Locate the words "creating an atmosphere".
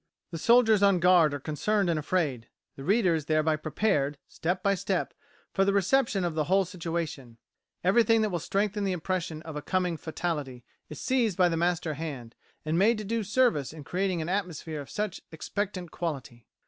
13.83-14.81